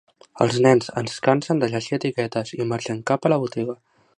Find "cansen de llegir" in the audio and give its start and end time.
1.27-1.99